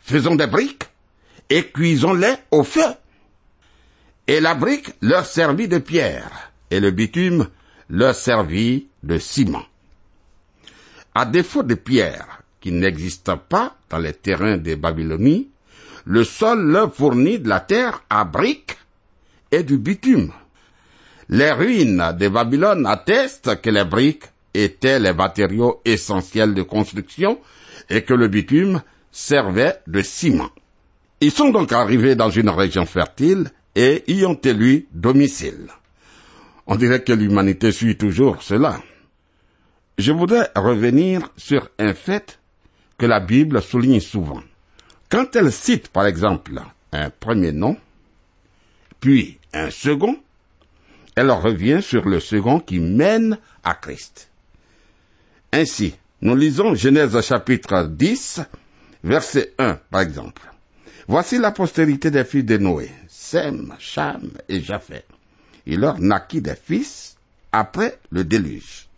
faisons 0.00 0.34
des 0.34 0.46
briques 0.46 0.84
et 1.48 1.70
cuisons-les 1.70 2.34
au 2.50 2.64
feu. 2.64 2.94
Et 4.26 4.40
la 4.40 4.54
brique 4.54 4.92
leur 5.00 5.24
servit 5.24 5.68
de 5.68 5.78
pierre, 5.78 6.52
et 6.70 6.80
le 6.80 6.90
bitume 6.90 7.48
leur 7.88 8.14
servit 8.14 8.88
de 9.02 9.18
ciment. 9.18 9.64
À 11.14 11.24
défaut 11.24 11.62
de 11.62 11.74
pierre, 11.74 12.42
qui 12.60 12.72
n'existe 12.72 13.30
pas 13.48 13.76
dans 13.88 13.98
les 13.98 14.12
terrains 14.12 14.56
des 14.56 14.76
Babylonies, 14.76 15.48
le 16.04 16.24
sol 16.24 16.66
leur 16.66 16.94
fournit 16.94 17.38
de 17.38 17.48
la 17.48 17.60
terre 17.60 18.02
à 18.10 18.24
briques 18.24 18.76
et 19.50 19.62
du 19.62 19.78
bitume. 19.78 20.32
Les 21.28 21.52
ruines 21.52 22.14
de 22.18 22.28
Babylone 22.28 22.86
attestent 22.86 23.60
que 23.60 23.70
les 23.70 23.84
briques 23.84 24.24
étaient 24.54 25.00
les 25.00 25.12
matériaux 25.12 25.80
essentiels 25.84 26.54
de 26.54 26.62
construction 26.62 27.38
et 27.90 28.02
que 28.02 28.14
le 28.14 28.28
bitume 28.28 28.82
servait 29.10 29.80
de 29.86 30.02
ciment. 30.02 30.50
Ils 31.20 31.30
sont 31.32 31.50
donc 31.50 31.72
arrivés 31.72 32.14
dans 32.14 32.30
une 32.30 32.50
région 32.50 32.86
fertile 32.86 33.50
et 33.74 34.04
y 34.06 34.24
ont 34.24 34.40
élu 34.42 34.86
domicile. 34.92 35.68
On 36.66 36.76
dirait 36.76 37.02
que 37.02 37.12
l'humanité 37.12 37.70
suit 37.72 37.96
toujours 37.96 38.42
cela. 38.42 38.82
Je 39.98 40.12
voudrais 40.12 40.50
revenir 40.56 41.30
sur 41.36 41.68
un 41.78 41.94
fait 41.94 42.38
que 42.98 43.06
la 43.06 43.20
Bible 43.20 43.62
souligne 43.62 44.00
souvent. 44.00 44.42
Quand 45.08 45.36
elle 45.36 45.52
cite, 45.52 45.88
par 45.88 46.06
exemple, 46.06 46.60
un 46.92 47.10
premier 47.10 47.52
nom, 47.52 47.76
puis 49.00 49.38
un 49.52 49.70
second, 49.70 50.18
elle 51.14 51.30
revient 51.30 51.80
sur 51.82 52.06
le 52.08 52.20
second 52.20 52.60
qui 52.60 52.80
mène 52.80 53.38
à 53.62 53.74
Christ. 53.74 54.28
Ainsi, 55.52 55.94
nous 56.20 56.34
lisons 56.34 56.74
Genèse 56.74 57.18
chapitre 57.20 57.84
10, 57.84 58.40
verset 59.04 59.54
1, 59.58 59.74
par 59.90 60.00
exemple. 60.00 60.42
Voici 61.06 61.38
la 61.38 61.52
postérité 61.52 62.10
des 62.10 62.24
fils 62.24 62.44
de 62.44 62.58
Noé, 62.58 62.90
Sem, 63.08 63.74
Cham 63.78 64.30
et 64.48 64.60
Japhet. 64.60 65.04
Il 65.66 65.80
leur 65.80 65.98
naquit 65.98 66.40
des 66.40 66.54
fils 66.54 67.16
après 67.52 67.98
le 68.10 68.24
déluge. 68.24 68.88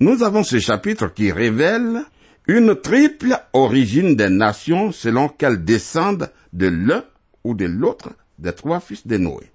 Nous 0.00 0.22
avons 0.22 0.44
ce 0.44 0.58
chapitre 0.58 1.08
qui 1.08 1.32
révèle 1.32 2.02
une 2.46 2.74
triple 2.80 3.38
origine 3.52 4.16
des 4.16 4.30
nations 4.30 4.92
selon 4.92 5.28
qu'elles 5.28 5.64
descendent 5.64 6.30
de 6.52 6.66
l'un 6.66 7.04
ou 7.44 7.54
de 7.54 7.66
l'autre 7.66 8.10
des 8.38 8.52
trois 8.52 8.80
fils 8.80 9.06
de 9.06 9.16
Noé 9.16 9.50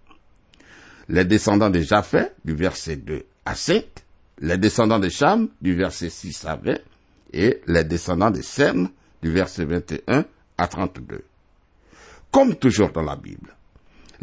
les 1.10 1.26
descendants 1.26 1.70
de 1.70 1.80
Japhet, 1.80 2.34
du 2.44 2.54
verset 2.54 2.98
2 2.98 3.26
à 3.46 3.56
5, 3.56 3.84
les 4.40 4.58
descendants 4.58 5.00
de 5.00 5.10
Cham, 5.10 5.50
du 5.62 5.76
verset 5.76 6.10
6 6.10 6.46
à 6.46 6.56
20, 6.56 6.78
et 7.34 7.62
les 7.68 7.84
descendants 7.84 8.32
de 8.32 8.42
Sem, 8.42 8.90
du 9.22 9.32
verset 9.32 9.66
21 9.66 10.26
à 10.58 10.68
32. 10.68 11.24
Comme 12.32 12.56
toujours 12.56 12.92
dans 12.92 13.04
la 13.04 13.16
Bible, 13.16 13.56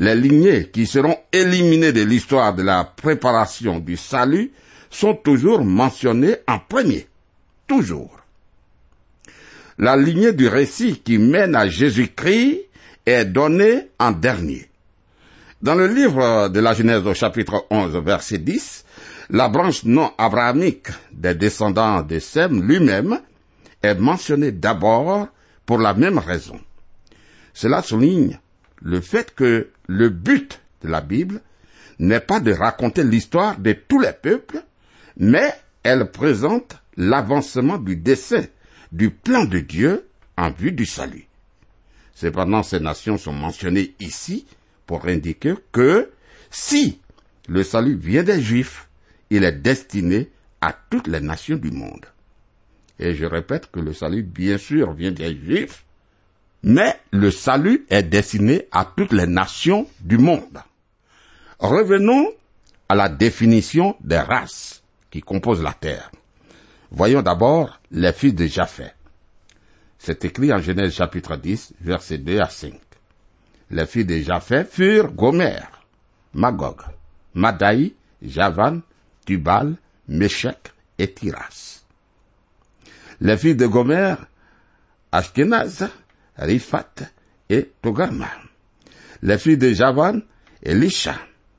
les 0.01 0.15
lignées 0.15 0.71
qui 0.71 0.87
seront 0.87 1.17
éliminées 1.31 1.93
de 1.93 2.03
l'histoire 2.03 2.55
de 2.55 2.63
la 2.63 2.85
préparation 2.85 3.79
du 3.79 3.99
salut 3.99 4.51
sont 4.89 5.15
toujours 5.15 5.63
mentionnées 5.63 6.37
en 6.49 6.59
premier. 6.59 7.07
Toujours. 7.67 8.19
La 9.79 9.97
lignée 9.97 10.33
du 10.33 10.49
récit 10.49 11.01
qui 11.05 11.19
mène 11.19 11.55
à 11.55 11.69
Jésus-Christ 11.69 12.63
est 13.05 13.27
donnée 13.27 13.89
en 13.99 14.11
dernier. 14.11 14.71
Dans 15.61 15.75
le 15.75 15.87
livre 15.87 16.49
de 16.49 16.61
la 16.61 16.73
Genèse 16.73 17.07
au 17.07 17.13
chapitre 17.13 17.67
11 17.71 17.95
verset 18.03 18.39
10, 18.39 18.85
la 19.29 19.51
branche 19.51 19.85
non 19.85 20.13
abrahamique 20.17 20.89
des 21.13 21.35
descendants 21.35 22.01
de 22.01 22.19
Sem 22.19 22.63
lui-même 22.67 23.21
est 23.83 23.95
mentionnée 23.95 24.53
d'abord 24.53 25.29
pour 25.67 25.79
la 25.79 25.93
même 25.93 26.19
raison. 26.19 26.59
Cela 27.53 27.83
souligne 27.83 28.39
le 28.81 29.03
fait 29.03 29.35
que 29.35 29.69
le 29.91 30.09
but 30.09 30.61
de 30.83 30.89
la 30.89 31.01
Bible 31.01 31.41
n'est 31.99 32.21
pas 32.21 32.39
de 32.39 32.53
raconter 32.53 33.03
l'histoire 33.03 33.59
de 33.59 33.73
tous 33.73 33.99
les 33.99 34.13
peuples, 34.13 34.63
mais 35.17 35.53
elle 35.83 36.13
présente 36.13 36.81
l'avancement 36.97 37.77
du 37.77 37.97
décès 37.97 38.53
du 38.93 39.11
plan 39.11 39.45
de 39.45 39.59
Dieu 39.59 40.07
en 40.37 40.51
vue 40.53 40.71
du 40.71 40.87
salut. 40.87 41.27
Cependant, 42.15 42.63
ces 42.63 42.79
nations 42.79 43.19
sont 43.19 43.33
mentionnées 43.33 43.95
ici 43.99 44.47
pour 44.87 45.07
indiquer 45.07 45.55
que 45.73 46.11
si 46.51 47.01
le 47.49 47.65
salut 47.65 47.97
vient 47.97 48.23
des 48.23 48.41
Juifs, 48.41 48.89
il 49.31 49.43
est 49.43 49.53
destiné 49.53 50.31
à 50.61 50.73
toutes 50.73 51.09
les 51.09 51.21
nations 51.21 51.57
du 51.57 51.73
monde. 51.73 52.07
Et 53.01 53.15
je 53.15 53.25
répète 53.25 53.71
que 53.73 53.81
le 53.81 53.93
salut, 53.93 54.23
bien 54.23 54.57
sûr, 54.57 54.93
vient 54.93 55.11
des 55.11 55.35
Juifs, 55.35 55.85
mais 56.63 56.99
le 57.11 57.31
salut 57.31 57.87
est 57.91 58.03
destiné 58.03 58.67
à 58.71 58.85
toutes 58.85 59.13
les 59.13 59.27
nations 59.27 59.87
du 60.01 60.19
monde. 60.19 60.59
Revenons 61.59 62.33
à 62.89 62.95
la 62.95 63.09
définition 63.09 63.97
des 64.01 64.19
races 64.19 64.83
qui 65.11 65.21
composent 65.21 65.63
la 65.63 65.73
terre. 65.73 66.11
Voyons 66.91 67.23
d'abord 67.23 67.81
les 67.91 68.13
fils 68.13 68.35
de 68.35 68.47
Japhet. 68.47 68.93
C'est 69.99 70.25
écrit 70.25 70.53
en 70.53 70.59
Genèse 70.59 70.95
chapitre 70.95 71.37
10, 71.37 71.75
versets 71.81 72.19
2 72.19 72.41
à 72.41 72.49
5 72.49 72.73
les 73.71 73.87
filles 73.87 74.05
de 74.05 74.19
Japhet 74.19 74.65
furent 74.65 75.13
Gomer, 75.13 75.61
Magog, 76.35 76.81
Madaï, 77.35 77.95
Javan, 78.23 78.81
Tubal, 79.25 79.77
Meshech 80.09 80.57
et 80.99 81.13
Tiras. 81.13 81.85
Les 83.21 83.37
filles 83.37 83.57
de 83.57 83.67
Gomer, 83.67 84.17
Ashkenaz, 85.13 85.89
Rifat 86.41 86.95
et 87.49 87.71
Togarma. 87.83 88.29
Les 89.23 89.39
filles 89.39 89.59
de 89.59 89.73
Javan, 89.73 90.21
Elisha, 90.63 91.15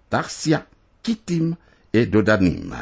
Tarsia, 0.10 0.66
Kittim 1.04 1.56
et 1.94 2.06
Dodanim. 2.06 2.76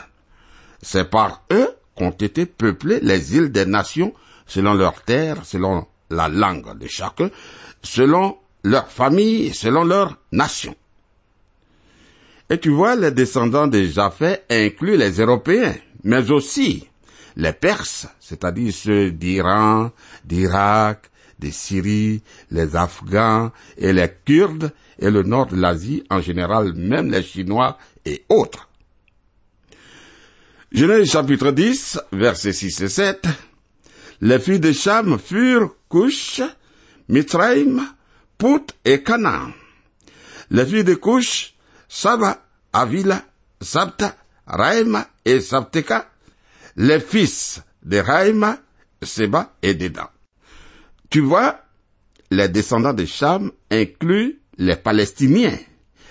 C'est 0.82 1.10
par 1.10 1.44
eux 1.52 1.70
qu'ont 1.96 2.12
été 2.12 2.46
peuplées 2.46 3.00
les 3.02 3.36
îles 3.36 3.52
des 3.52 3.66
nations 3.66 4.14
selon 4.48 4.74
leur 4.74 5.04
terre, 5.04 5.46
selon 5.46 5.86
la 6.10 6.28
langue 6.28 6.78
de 6.78 6.88
chacun, 6.88 7.30
selon 7.84 8.38
leur 8.64 8.90
famille 8.90 9.54
selon 9.54 9.84
leur 9.84 10.18
nation. 10.32 10.76
Et 12.50 12.60
tu 12.60 12.70
vois, 12.70 12.96
les 12.96 13.12
descendants 13.12 13.68
de 13.68 13.84
Japhet 13.84 14.44
incluent 14.50 14.98
les 14.98 15.20
Européens, 15.22 15.76
mais 16.04 16.32
aussi 16.32 16.88
les 17.36 17.54
Perses, 17.54 18.08
c'est-à-dire 18.20 18.74
ceux 18.74 19.12
d'Iran, 19.12 19.92
d'Irak, 20.26 21.10
de 21.40 21.50
Syrie, 21.52 22.22
les 22.52 22.76
Afghans 22.76 23.52
et 23.78 23.94
les 23.94 24.12
Kurdes 24.26 24.72
et 25.00 25.10
le 25.10 25.24
nord 25.24 25.48
de 25.48 25.56
l'Asie 25.56 26.04
en 26.10 26.22
général, 26.22 26.74
même 26.74 27.12
les 27.12 27.24
Chinois 27.24 27.78
et 28.06 28.24
autres. 28.30 28.70
Genèse 30.72 31.10
chapitre 31.10 31.52
10, 31.52 32.00
versets 32.12 32.54
6 32.54 32.82
et 32.82 32.90
7. 32.90 33.28
Les 34.22 34.40
filles 34.40 34.60
de 34.60 34.72
Cham 34.72 35.18
furent 35.18 35.74
Cush, 35.90 36.42
Mitraim, 37.08 37.88
Pout 38.38 38.76
et 38.86 39.02
Canaan. 39.02 39.52
Les 40.52 40.66
filles 40.66 40.84
de 40.84 40.96
Couche, 40.96 41.54
Saba, 41.88 42.44
Avila, 42.72 43.24
Sabta, 43.62 44.16
Raïma 44.46 45.08
et 45.26 45.42
Sabteka, 45.42 46.10
les 46.76 47.00
fils 47.00 47.62
de 47.84 47.98
Raïma, 47.98 48.58
Seba 49.02 49.54
et 49.62 49.74
Dédan. 49.74 50.10
Tu 51.10 51.22
vois, 51.22 51.62
les 52.30 52.50
descendants 52.50 52.94
de 52.94 53.06
Cham 53.06 53.52
incluent 53.72 54.40
les 54.58 54.76
Palestiniens, 54.76 55.58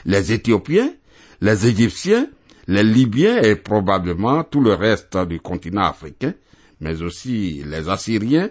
les 0.04 0.32
Éthiopiens, 0.32 0.92
les 1.40 1.66
Égyptiens, 1.66 2.28
les 2.66 2.82
Libyens 2.82 3.40
et 3.42 3.56
probablement 3.56 4.42
tout 4.44 4.60
le 4.60 4.74
reste 4.74 5.16
du 5.28 5.40
continent 5.40 5.84
africain, 5.84 6.34
mais 6.80 7.00
aussi 7.02 7.62
les 7.64 7.88
Assyriens 7.88 8.50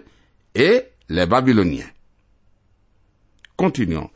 et 0.54 0.84
les 1.08 1.26
Babyloniens. 1.26 1.90
Continuons. 3.56 4.10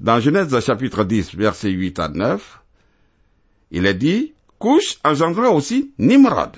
Dans 0.00 0.20
Genèse 0.20 0.58
chapitre 0.60 1.04
10, 1.04 1.34
versets 1.34 1.70
8 1.70 1.98
à 1.98 2.08
9, 2.08 2.60
il 3.72 3.86
est 3.86 3.94
dit, 3.94 4.34
Couche 4.58 4.98
engendra 5.04 5.50
aussi 5.50 5.92
Nimrod. 5.98 6.56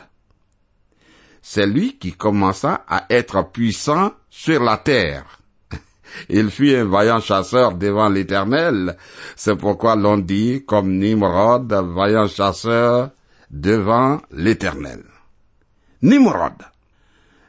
C'est 1.52 1.66
lui 1.66 1.98
qui 1.98 2.12
commença 2.12 2.84
à 2.86 3.06
être 3.10 3.50
puissant 3.50 4.12
sur 4.30 4.62
la 4.62 4.76
terre. 4.76 5.40
Il 6.28 6.48
fut 6.48 6.76
un 6.76 6.84
vaillant 6.84 7.20
chasseur 7.20 7.74
devant 7.74 8.08
l'Éternel. 8.08 8.96
C'est 9.34 9.56
pourquoi 9.56 9.96
l'on 9.96 10.18
dit 10.18 10.64
comme 10.64 10.96
Nimrod, 10.96 11.72
vaillant 11.72 12.28
chasseur 12.28 13.10
devant 13.50 14.22
l'Éternel. 14.30 15.02
Nimrod. 16.02 16.54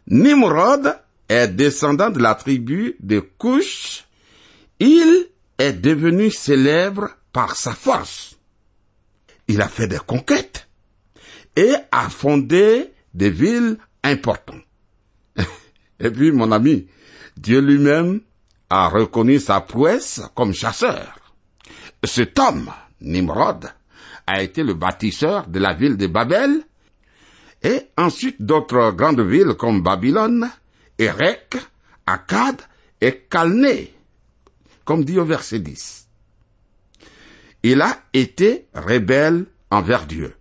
Nimrod 0.08 0.98
est 1.30 1.50
descendant 1.50 2.10
de 2.10 2.18
la 2.18 2.34
tribu 2.34 2.96
de 3.02 3.20
Cush. 3.20 4.08
Il 4.80 5.28
est 5.60 5.74
devenu 5.74 6.32
célèbre 6.32 7.10
par 7.32 7.56
sa 7.56 7.74
force. 7.74 8.36
Il 9.48 9.62
a 9.62 9.68
fait 9.68 9.88
des 9.88 10.00
conquêtes 10.00 10.68
et 11.56 11.76
a 11.92 12.10
fondé 12.10 12.92
des 13.14 13.30
villes 13.30 13.78
importantes. 14.04 14.64
Et 16.00 16.10
puis, 16.10 16.32
mon 16.32 16.52
ami, 16.52 16.88
Dieu 17.38 17.60
lui-même 17.60 18.22
a 18.70 18.88
reconnu 18.88 19.40
sa 19.40 19.62
prouesse 19.62 20.22
comme 20.36 20.54
chasseur. 20.54 21.20
Cet 22.04 22.40
homme, 22.40 22.72
Nimrod, 23.02 23.70
a 24.28 24.42
été 24.42 24.64
le 24.64 24.74
bâtisseur 24.74 25.48
de 25.48 25.60
la 25.60 25.74
ville 25.74 25.98
de 25.98 26.08
Babel 26.08 26.64
et 27.64 27.90
ensuite 27.98 28.42
d'autres 28.42 28.92
grandes 28.92 29.22
villes 29.22 29.56
comme 29.58 29.84
Babylone, 29.84 30.50
Erech, 30.98 31.58
Akkad 32.06 32.62
et 33.00 33.26
Calné, 33.30 33.94
comme 34.86 35.04
dit 35.04 35.20
au 35.20 35.26
verset 35.26 35.60
10. 35.60 36.08
Il 37.64 37.82
a 37.82 37.98
été 38.14 38.68
rebelle 38.74 39.46
envers 39.70 40.06
Dieu. 40.08 40.36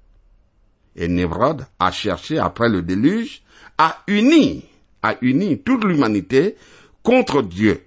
Et 0.97 1.09
Nimrod 1.09 1.67
a 1.79 1.93
cherché, 1.93 2.39
après 2.39 2.69
le 2.69 2.83
déluge, 2.83 3.43
à 3.83 4.03
unir, 4.09 4.61
à 5.03 5.17
unir 5.23 5.57
toute 5.65 5.85
l'humanité 5.85 6.55
contre 7.03 7.41
Dieu, 7.41 7.83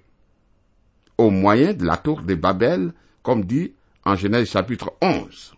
au 1.16 1.30
moyen 1.30 1.72
de 1.72 1.84
la 1.84 1.96
tour 1.96 2.22
de 2.22 2.34
Babel, 2.34 2.92
comme 3.22 3.44
dit 3.44 3.74
en 4.04 4.16
Genèse 4.16 4.50
chapitre 4.50 4.92
11. 5.00 5.54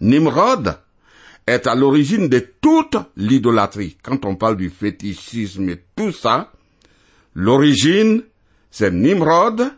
Nimrod 0.00 0.76
est 1.46 1.68
à 1.68 1.76
l'origine 1.76 2.28
de 2.28 2.40
toute 2.60 2.96
l'idolâtrie. 3.16 3.96
Quand 4.02 4.24
on 4.24 4.34
parle 4.34 4.56
du 4.56 4.70
fétichisme 4.70 5.68
et 5.68 5.80
tout 5.94 6.10
ça, 6.10 6.50
l'origine, 7.36 8.24
c'est 8.72 8.90
Nimrod. 8.90 9.70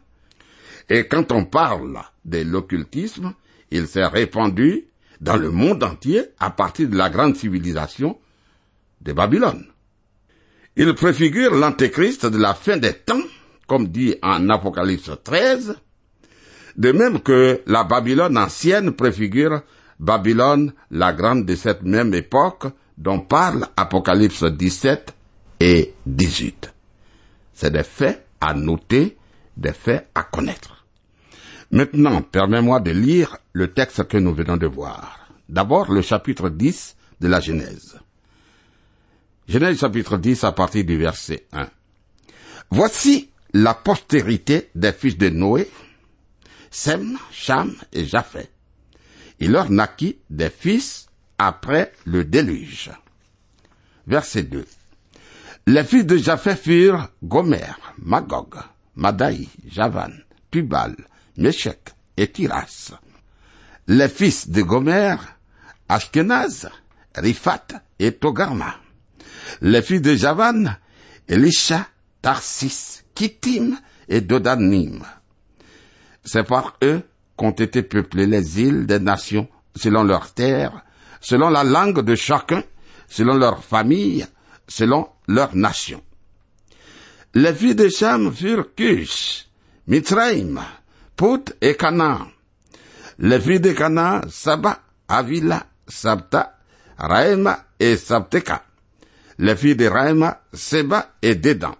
Et 0.88 1.06
quand 1.06 1.32
on 1.32 1.44
parle 1.44 2.00
de 2.24 2.38
l'occultisme, 2.38 3.34
il 3.70 3.86
s'est 3.86 4.06
répandu 4.06 4.86
dans 5.20 5.36
le 5.36 5.50
monde 5.50 5.84
entier 5.84 6.22
à 6.38 6.48
partir 6.48 6.88
de 6.88 6.96
la 6.96 7.10
grande 7.10 7.36
civilisation 7.36 8.18
de 9.00 9.12
Babylone. 9.12 9.66
Il 10.76 10.94
préfigure 10.94 11.54
l'antéchrist 11.54 12.26
de 12.26 12.38
la 12.38 12.54
fin 12.54 12.76
des 12.76 12.94
temps, 12.94 13.22
comme 13.66 13.88
dit 13.88 14.14
en 14.22 14.48
Apocalypse 14.48 15.10
13, 15.22 15.76
de 16.76 16.92
même 16.92 17.20
que 17.20 17.62
la 17.66 17.84
Babylone 17.84 18.38
ancienne 18.38 18.92
préfigure 18.92 19.62
Babylone, 19.98 20.72
la 20.90 21.12
grande 21.12 21.44
de 21.44 21.54
cette 21.54 21.82
même 21.82 22.14
époque, 22.14 22.66
dont 22.96 23.20
parle 23.20 23.66
Apocalypse 23.76 24.44
17 24.44 25.14
et 25.60 25.94
18. 26.06 26.72
C'est 27.52 27.70
des 27.70 27.82
faits 27.82 28.26
à 28.40 28.54
noter, 28.54 29.18
des 29.56 29.72
faits 29.72 30.08
à 30.14 30.22
connaître. 30.22 30.86
Maintenant, 31.70 32.22
permets-moi 32.22 32.80
de 32.80 32.90
lire 32.90 33.36
le 33.52 33.72
texte 33.72 34.08
que 34.08 34.16
nous 34.16 34.34
venons 34.34 34.56
de 34.56 34.66
voir. 34.66 35.28
D'abord, 35.48 35.92
le 35.92 36.00
chapitre 36.00 36.48
10 36.48 36.96
de 37.20 37.28
la 37.28 37.40
Genèse. 37.40 38.00
Genèse 39.50 39.80
chapitre 39.80 40.16
10 40.16 40.44
à 40.44 40.52
partir 40.52 40.84
du 40.84 40.96
verset 40.96 41.44
1. 41.50 41.68
Voici 42.70 43.30
la 43.52 43.74
postérité 43.74 44.70
des 44.76 44.92
fils 44.92 45.18
de 45.18 45.28
Noé, 45.28 45.68
Sem, 46.70 47.18
Cham 47.32 47.74
et 47.92 48.04
Japhet. 48.04 48.48
Il 49.40 49.50
leur 49.50 49.68
naquit 49.68 50.18
des 50.30 50.50
fils 50.50 51.08
après 51.36 51.90
le 52.04 52.24
déluge. 52.24 52.92
Verset 54.06 54.44
2. 54.44 54.64
Les 55.66 55.82
fils 55.82 56.06
de 56.06 56.16
Japhet 56.16 56.54
furent 56.54 57.08
Gomer, 57.24 57.76
Magog, 57.98 58.54
Madaï, 58.94 59.48
Javan, 59.66 60.12
Tubal, 60.52 60.94
Meshech 61.36 61.88
et 62.16 62.30
Tiras. 62.30 62.92
Les 63.88 64.08
fils 64.08 64.48
de 64.48 64.62
Gomer, 64.62 65.16
Ashkenaz, 65.88 66.68
Rifat 67.16 67.66
et 67.98 68.12
Togarma. 68.12 68.76
Les 69.60 69.82
fils 69.82 70.02
de 70.02 70.14
Javan, 70.14 70.76
Elisha, 71.28 71.86
Tarsis, 72.22 73.04
Kittim 73.14 73.76
et 74.08 74.20
Dodanim. 74.20 75.02
C'est 76.24 76.44
par 76.44 76.76
eux 76.82 77.02
qu'ont 77.36 77.50
été 77.52 77.82
peuplées 77.82 78.26
les 78.26 78.60
îles 78.60 78.86
des 78.86 78.98
nations 78.98 79.48
selon 79.74 80.02
leurs 80.02 80.32
terres, 80.34 80.84
selon 81.20 81.48
la 81.48 81.64
langue 81.64 82.00
de 82.00 82.14
chacun, 82.14 82.62
selon 83.08 83.34
leur 83.34 83.64
famille, 83.64 84.26
selon 84.68 85.08
leur 85.28 85.54
nation. 85.54 86.02
Les 87.34 87.54
filles 87.54 87.74
de 87.74 87.88
Cham 87.88 88.32
furent 88.32 88.74
Cush, 88.74 89.46
Mitzraïm, 89.86 90.60
Put 91.16 91.54
et 91.60 91.76
Canaan. 91.76 92.26
Les 93.18 93.40
filles 93.40 93.60
de 93.60 93.72
Canaan, 93.72 94.22
Saba, 94.28 94.80
Avila, 95.08 95.64
Sabta, 95.86 96.58
Raïma 96.98 97.64
et 97.78 97.96
Sabteka. 97.96 98.64
Les 99.40 99.56
filles 99.56 99.76
de 99.76 99.86
Raïma, 99.86 100.42
Seba 100.52 101.14
et 101.22 101.34
Dédan. 101.34 101.74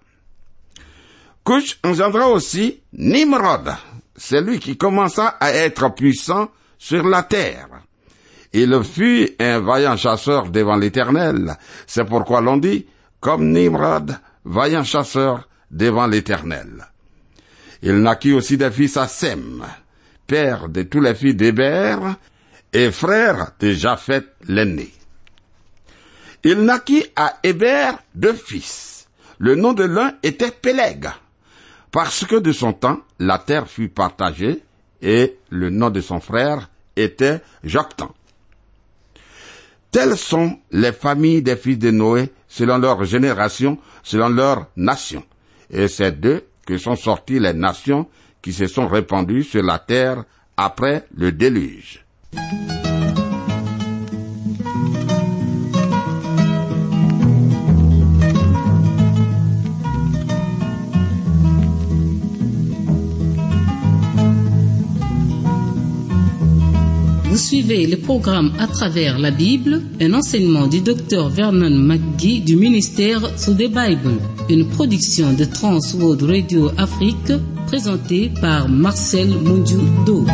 Cush 1.44 1.79
engendra 1.85 2.27
aussi 2.29 2.81
Nimrod, 2.94 3.70
celui 4.16 4.59
qui 4.59 4.79
commença 4.79 5.37
à 5.38 5.53
être 5.53 5.94
puissant 5.94 6.51
sur 6.79 7.07
la 7.07 7.23
terre. 7.23 7.68
Il 8.55 8.83
fut 8.83 9.37
un 9.38 9.61
vaillant 9.61 9.99
chasseur 9.99 10.51
devant 10.51 10.77
l'Éternel. 10.77 11.55
C'est 11.87 12.07
pourquoi 12.07 12.40
l'on 12.40 12.57
dit, 12.57 12.87
comme 13.20 13.53
Nimrod, 13.53 14.18
vaillant 14.46 14.85
chasseur 14.85 15.46
devant 15.70 16.07
l'Éternel. 16.07 16.87
Il 17.83 18.01
naquit 18.01 18.33
aussi 18.33 18.57
des 18.57 18.70
fils 18.70 18.96
à 18.96 19.07
Sem, 19.07 19.66
père 20.27 20.70
de 20.70 20.85
tous 20.85 21.01
les 21.03 21.14
fils 21.14 21.37
d'Héber, 21.37 21.96
et 22.73 22.90
frère 22.90 23.53
de 23.61 23.73
Japhet 23.73 24.25
l'aîné. 24.49 24.94
Il 26.44 26.62
naquit 26.62 27.05
à 27.16 27.38
Héber 27.42 27.92
deux 28.14 28.33
fils. 28.33 29.09
Le 29.38 29.57
nom 29.57 29.72
de 29.72 29.85
l'un 29.85 30.14
était 30.22 30.50
Péleg, 30.50 31.09
parce 31.90 32.24
que 32.24 32.37
de 32.37 32.53
son 32.53 32.72
temps, 32.72 33.00
la 33.18 33.38
terre 33.38 33.68
fut 33.68 33.88
partagée, 33.88 34.62
et 35.03 35.37
le 35.48 35.70
nom 35.70 35.90
de 35.90 36.00
son 36.00 36.20
frère 36.20 36.68
était 36.96 37.40
Joctan. 37.64 38.14
Telles 39.90 40.16
sont 40.16 40.59
les 40.70 40.92
familles 40.92 41.42
des 41.42 41.57
fils 41.57 41.79
de 41.79 41.90
Noé 41.90 42.31
selon 42.48 42.79
leur 42.79 43.05
génération, 43.05 43.79
selon 44.03 44.29
leur 44.29 44.66
nation. 44.76 45.24
Et 45.70 45.88
c'est 45.88 46.20
d'eux 46.20 46.44
que 46.66 46.79
sont 46.79 46.96
sorties 46.96 47.40
les 47.40 47.55
nations 47.55 48.09
qui 48.42 48.53
se 48.53 48.66
sont 48.66 48.88
répandues 48.88 49.44
sur 49.44 49.62
la 49.62 49.79
terre 49.79 50.24
après 50.57 51.07
le 51.14 51.33
déluge. 51.33 52.05
Suivez 67.40 67.87
le 67.87 67.96
programme 67.96 68.53
à 68.59 68.66
travers 68.66 69.18
la 69.18 69.31
Bible, 69.31 69.83
un 70.00 70.12
enseignement 70.12 70.66
du 70.66 70.81
docteur 70.81 71.29
Vernon 71.29 71.70
McGee 71.70 72.40
du 72.40 72.55
ministère 72.57 73.20
sous 73.38 73.55
des 73.55 73.68
Bible, 73.68 74.18
une 74.48 74.68
production 74.68 75.33
de 75.33 75.44
Trans 75.44 75.79
World 75.94 76.22
Radio 76.22 76.70
Afrique 76.76 77.33
présentée 77.66 78.31
par 78.40 78.68
Marcel 78.68 79.29
Mundiu-Do. 79.29 80.26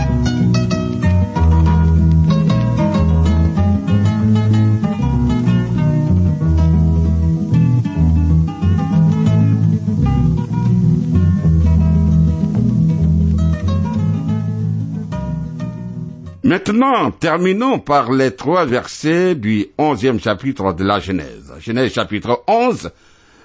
Maintenant, 16.46 17.11
terminons 17.11 17.80
par 17.80 18.12
les 18.12 18.37
trois 18.37 18.66
versets 18.66 19.35
du 19.35 19.66
onzième 19.78 20.20
chapitre 20.20 20.72
de 20.74 20.85
la 20.85 21.00
Genèse. 21.00 21.52
Genèse 21.59 21.92
chapitre 21.92 22.44
11, 22.46 22.92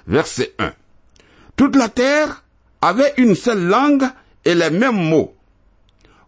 verset 0.06 0.54
1. 0.60 0.72
Toute 1.56 1.74
la 1.74 1.88
terre 1.88 2.44
avait 2.80 3.12
une 3.16 3.34
seule 3.34 3.64
langue 3.64 4.04
et 4.44 4.54
les 4.54 4.70
mêmes 4.70 5.08
mots. 5.08 5.34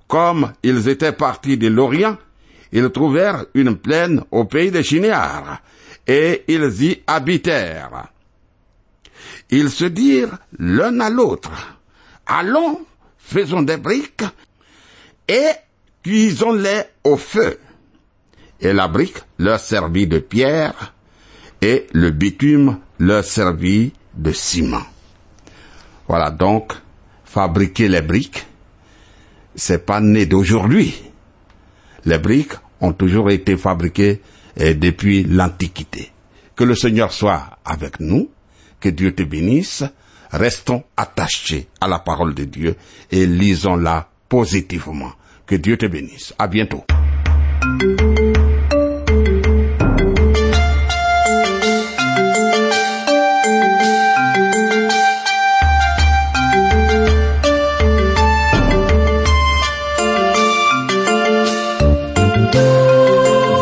Comme 0.08 0.52
ils 0.64 0.88
étaient 0.88 1.12
partis 1.12 1.56
de 1.56 1.68
l'Orient, 1.68 2.16
ils 2.72 2.90
trouvèrent 2.90 3.44
une 3.54 3.76
plaine 3.76 4.24
au 4.32 4.44
pays 4.44 4.72
de 4.72 4.82
Chinéar, 4.82 5.62
et 6.08 6.42
ils 6.48 6.82
y 6.82 7.02
habitèrent. 7.06 8.08
Ils 9.50 9.70
se 9.70 9.84
dirent 9.84 10.38
l'un 10.58 10.98
à 10.98 11.08
l'autre, 11.08 11.52
allons, 12.26 12.84
faisons 13.16 13.62
des 13.62 13.76
briques, 13.76 14.24
et 15.28 15.50
cuisons-les 16.04 16.82
au 17.02 17.16
feu. 17.16 17.58
Et 18.60 18.72
la 18.72 18.86
brique 18.86 19.18
leur 19.38 19.58
servit 19.58 20.06
de 20.06 20.18
pierre, 20.18 20.94
et 21.60 21.86
le 21.92 22.10
bitume 22.10 22.78
leur 22.98 23.24
servit 23.24 23.92
de 24.14 24.30
ciment. 24.32 24.84
Voilà 26.06 26.30
donc, 26.30 26.72
fabriquer 27.24 27.88
les 27.88 28.02
briques, 28.02 28.46
c'est 29.54 29.84
pas 29.84 30.00
né 30.00 30.26
d'aujourd'hui. 30.26 30.94
Les 32.04 32.18
briques 32.18 32.52
ont 32.80 32.92
toujours 32.92 33.30
été 33.30 33.56
fabriquées 33.56 34.20
eh, 34.56 34.74
depuis 34.74 35.24
l'Antiquité. 35.24 36.12
Que 36.54 36.64
le 36.64 36.74
Seigneur 36.74 37.12
soit 37.12 37.58
avec 37.64 37.98
nous, 37.98 38.30
que 38.78 38.90
Dieu 38.90 39.14
te 39.14 39.22
bénisse, 39.22 39.84
restons 40.30 40.84
attachés 40.96 41.68
à 41.80 41.88
la 41.88 41.98
parole 41.98 42.34
de 42.34 42.44
Dieu 42.44 42.76
et 43.10 43.26
lisons-la 43.26 44.08
positivement. 44.28 45.12
Que 45.46 45.56
Dieu 45.56 45.76
te 45.76 45.86
bénisse. 45.86 46.34
À 46.38 46.46
bientôt. 46.46 46.84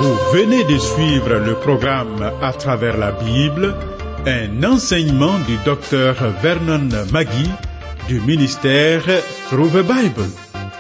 Vous 0.01 0.39
venez 0.39 0.65
de 0.65 0.79
suivre 0.79 1.35
le 1.35 1.55
programme 1.55 2.31
À 2.41 2.53
travers 2.53 2.97
la 2.97 3.11
Bible, 3.13 3.75
un 4.27 4.63
enseignement 4.63 5.39
du 5.49 5.57
docteur 5.65 6.15
Vernon 6.43 6.89
Magui 7.13 7.51
du 8.09 8.21
ministère 8.21 9.03
Through 9.49 9.83
Bible, 9.83 10.29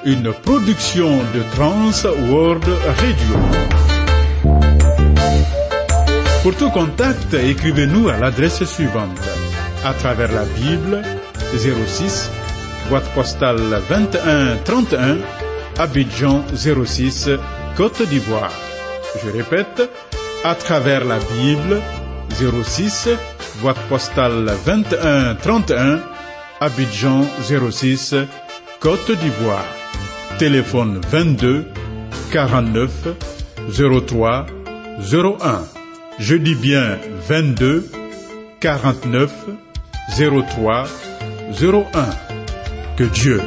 une 0.04 0.32
production 0.32 1.18
de 1.34 1.42
Trans 1.54 1.92
World 2.28 2.64
Radio. 2.64 3.36
Pour 6.42 6.54
tout 6.56 6.70
contact, 6.70 7.34
écrivez-nous 7.34 8.08
à 8.08 8.16
l'adresse 8.16 8.64
suivante. 8.64 9.20
À 9.84 9.94
travers 9.94 10.32
la 10.32 10.44
Bible, 10.44 11.02
06, 11.56 12.30
boîte 12.88 13.08
postale 13.14 13.80
21 13.88 14.56
31, 14.64 15.18
Abidjan 15.78 16.44
06, 16.54 17.30
Côte 17.76 18.02
d'Ivoire. 18.02 18.52
Je 19.22 19.30
répète, 19.30 19.88
à 20.42 20.54
travers 20.54 21.04
la 21.04 21.18
Bible, 21.18 21.80
06, 22.64 23.08
boîte 23.60 23.80
postale 23.88 24.50
21 24.64 25.36
31, 25.36 26.00
Abidjan 26.60 27.24
06, 27.70 28.14
Côte 28.80 29.12
d'Ivoire. 29.12 29.81
Téléphone 30.38 31.00
22 31.10 31.66
49 32.32 32.90
03 34.06 34.46
01. 35.12 35.62
Je 36.18 36.36
dis 36.36 36.54
bien 36.54 36.98
22 37.28 37.88
49 38.60 39.32
03 40.16 40.84
01. 41.60 41.84
Que 42.96 43.04
Dieu 43.04 43.40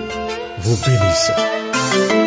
vous 0.60 0.78
bénisse. 0.86 2.25